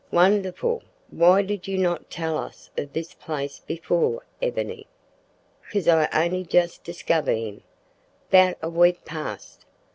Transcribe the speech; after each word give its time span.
"Wonderful! 0.09 0.81
why 1.11 1.43
did 1.43 1.67
you 1.67 1.77
not 1.77 2.09
tell 2.09 2.35
us 2.35 2.71
of 2.75 2.91
this 2.91 3.13
place 3.13 3.59
before, 3.59 4.23
Ebony?" 4.41 4.87
"'Cause 5.71 5.87
I 5.87 6.07
on'y 6.11 6.43
just 6.43 6.83
diskiver 6.83 7.29
him, 7.35 7.61
'bout 8.31 8.57
a 8.63 8.69
week 8.71 9.05
past. 9.05 9.67